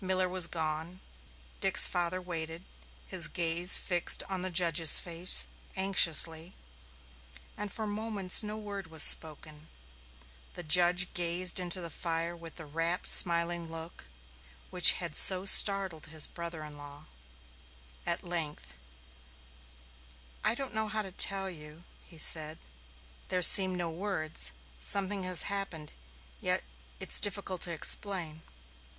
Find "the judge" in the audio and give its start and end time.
10.55-11.13